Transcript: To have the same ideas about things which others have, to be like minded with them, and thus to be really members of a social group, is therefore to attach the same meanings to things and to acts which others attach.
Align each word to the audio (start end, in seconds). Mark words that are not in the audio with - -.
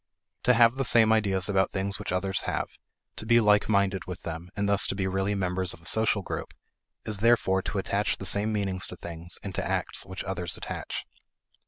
To 0.45 0.55
have 0.55 0.73
the 0.77 0.83
same 0.83 1.13
ideas 1.13 1.47
about 1.47 1.69
things 1.69 1.99
which 1.99 2.11
others 2.11 2.41
have, 2.49 2.69
to 3.17 3.23
be 3.23 3.39
like 3.39 3.69
minded 3.69 4.05
with 4.05 4.23
them, 4.23 4.49
and 4.55 4.67
thus 4.67 4.87
to 4.87 4.95
be 4.95 5.05
really 5.05 5.35
members 5.35 5.75
of 5.75 5.81
a 5.83 5.85
social 5.85 6.23
group, 6.23 6.55
is 7.05 7.19
therefore 7.19 7.61
to 7.61 7.77
attach 7.77 8.17
the 8.17 8.25
same 8.25 8.51
meanings 8.51 8.87
to 8.87 8.95
things 8.97 9.37
and 9.43 9.53
to 9.53 9.63
acts 9.63 10.03
which 10.03 10.23
others 10.23 10.57
attach. 10.57 11.05